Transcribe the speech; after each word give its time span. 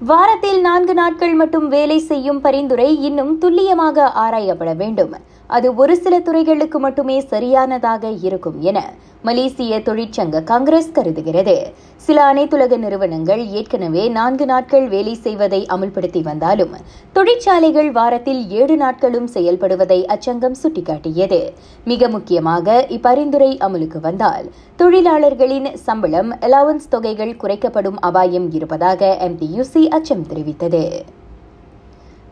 வாரத்தில் 0.00 0.60
நான்கு 0.60 0.94
நாட்கள் 0.94 1.34
மட்டும் 1.34 1.68
வேலை 1.68 1.98
செய்யும் 1.98 2.40
பரிந்துரை 2.40 3.02
இன்னும் 3.02 3.38
துல்லியமாக 3.38 4.08
ஆராயப்பட 4.24 4.76
வேண்டும். 4.76 5.12
அது 5.46 5.74
ஒரு 5.74 5.96
சில 5.96 6.14
துறைகளுக்கு 6.18 6.78
மட்டுமே 6.78 7.20
சரியானதாக 7.20 8.08
இருக்கும் 8.08 8.60
என 8.60 8.78
மலேசிய 9.22 9.78
தொழிற்சங்க 9.78 10.44
காங்கிரஸ் 10.44 10.92
கருதுகிறது. 10.92 11.72
சில 11.96 12.32
அனைத்துலக 12.32 12.76
நிறுவனங்கள் 12.76 13.46
ஏற்கனவே 13.46 14.08
நான்கு 14.08 14.46
நாட்கள் 14.46 14.88
வேலை 14.88 15.14
செய்வதை 15.14 15.66
அமல்படுத்தி 15.66 16.22
வந்தாலும் 16.22 16.74
தொழிற்சாலைகள் 17.12 17.92
வாரத்தில் 17.92 18.50
ஏழு 18.50 18.76
நாட்களும் 18.76 19.28
செயல்படுவதை 19.34 20.06
அச்சங்கம் 20.06 20.54
சுட்டிக்காட்டியது. 20.62 21.52
மிக 21.84 22.08
முக்கியமாக 22.08 22.86
இப்பரிந்துரை 22.88 23.58
அமலுக்கு 23.58 24.00
வந்தால் 24.00 24.50
தொழிலாளர்களின் 24.76 25.74
சம்பளம் 25.74 26.32
அலவன்ஸ் 26.40 26.88
தொகைகள் 26.88 27.36
குறைக்கப்படும் 27.42 28.00
அபாயம் 28.00 28.52
இருப்பதாக 28.52 29.16
எம்டியூசி 29.20 29.88
அச்சம் 29.88 30.26
தெரிவித்தது. 30.26 31.02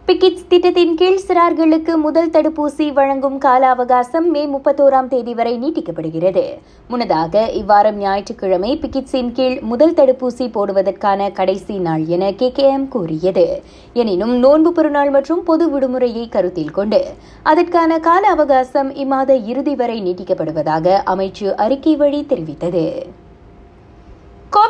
பிக்கிட்ஸ் 0.08 0.48
திட்டத்தின் 0.48 0.94
கீழ் 0.94 1.22
சிறார்களுக்கு 1.26 1.92
முதல் 1.96 2.30
தடுப்பூசி 2.30 2.92
வழங்கும் 2.92 3.38
கால 3.38 3.68
அவகாசம் 3.68 4.26
மே 4.30 4.42
முப்பத்தோராம் 4.46 5.08
தேதி 5.08 5.34
வரை 5.34 5.54
நீட்டிக்கப்படுகிறது. 5.62 6.42
முன்னதாக 6.88 7.44
இவ்வாரம் 7.60 7.96
ஞாயிற்றுக்கிழமை 8.02 8.78
பிக்கிட்ஸின் 8.82 9.32
கீழ் 9.32 9.56
முதல் 9.70 9.94
தடுப்பூசி 9.94 10.50
போடுவதற்கான 10.56 11.30
கடைசி 11.32 11.78
நாள் 11.78 12.04
என 12.06 12.30
கேகேஎம் 12.30 12.86
கூறியது. 12.88 13.46
எனினும் 13.92 14.36
நோன்பு 14.36 14.72
பெருநாள் 14.72 15.10
மற்றும் 15.10 15.42
பொது 15.42 15.66
விடுமுறையை 15.72 16.28
கருத்தில் 16.28 16.70
கொண்டு 16.70 17.02
அதற்கான 17.42 17.98
கால 17.98 18.28
அவகாசம் 18.28 18.92
இம்மாத 18.92 19.42
இறுதி 19.44 19.74
வரை 19.74 20.00
நீட்டிக்கப்படுவதாக 20.02 21.02
அமைச்சு 21.14 21.54
அறிக்கை 21.54 21.96
வழி 21.96 22.26
தெரிவித்தது. 22.28 22.86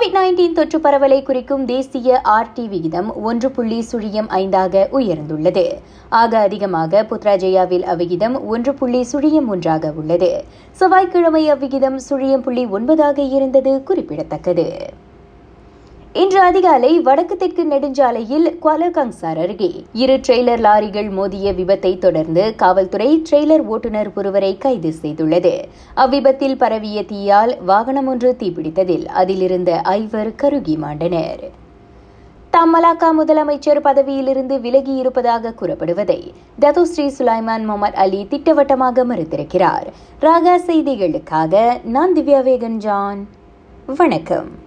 கோவிட் 0.05 0.17
நைன்டீன் 0.17 0.53
தொற்று 0.53 0.79
பரவலை 0.79 1.23
குறிக்கும் 1.23 1.65
தேசிய 1.65 2.21
ஆர்டி 2.25 2.69
விகிதம் 2.69 3.23
ஒன்று 3.23 3.51
புள்ளி 3.51 3.85
சுழியம் 3.93 4.29
ஐந்தாக 4.31 4.83
உயர்ந்துள்ளது. 4.93 5.65
ஆக 6.09 6.39
அதிகமாக 6.39 7.03
புத்ராஜயாவில் 7.03 7.83
அவ்விகிதம் 7.83 8.47
ஒன்று 8.47 8.75
புள்ளி 8.75 9.07
சுழியம் 9.13 9.47
ஒன்றாக 9.47 9.93
உள்ளது. 9.97 10.45
செவ்வாய்க்கிழமை 10.71 11.49
அவ்விகிதம் 11.49 11.99
சுழியம் 12.11 12.43
புள்ளி 12.43 12.67
ஒன்பதாக 12.67 13.33
இருந்தது 13.33 13.83
குறிப்பிடத்தக்கது. 13.83 14.69
இன்று 16.21 16.41
அதிகாலை 16.41 17.01
வடக்கு 17.01 17.37
தெற்கு 17.37 17.63
நெடுஞ்சாலையில் 17.71 18.45
குவாலகங்சார் 18.63 19.39
அருகே. 19.45 19.71
இரு 19.93 20.17
ட்ரெய்லர் 20.27 20.61
லாரிகள் 20.67 21.09
மோதிய 21.11 21.53
விபத்தை 21.53 21.99
தொடர்ந்து 21.99 22.55
காவல்துறை 22.57 23.09
ட்ரெய்லர் 23.29 23.65
ஓட்டுநர் 23.67 24.11
ஒருவரை 24.15 24.59
கைது 24.59 24.91
செய்துள்ளது. 25.01 25.53
அவ்விபத்தில் 25.95 26.57
பரவிய 26.57 27.03
தீயால் 27.03 27.53
வாகனம் 27.71 28.07
ஒன்று 28.07 28.37
தீப்பிடித்ததில் 28.43 29.07
அதிலிருந்த 29.07 29.81
ஐவர் 29.81 30.31
கருகி 30.43 30.77
மாண்டனர். 30.85 31.43
தாம் 32.51 32.73
மலாக்கா 32.75 33.11
முதலமைச்சர் 33.21 33.85
பதவியிலிருந்து 33.89 34.61
விலகி 34.61 34.95
இருப்பதாக 34.97 35.55
கூறப்படுவதை 35.61 36.21
தத்து 36.61 36.83
ஸ்ரீ 36.83 37.07
சுலைமான் 37.09 37.67
முகமது 37.71 37.99
அலி 38.05 38.27
திட்டவட்டமாக 38.35 39.05
மறுத்திருக்கிறார். 39.05 39.89
ராகா 40.21 40.55
செய்திகளுக்காக 40.69 41.81
நான் 41.97 42.15
திவ்யா 42.19 42.43
வேகன் 42.51 42.79
ஜான் 42.87 43.23
வணக்கம். 43.87 44.63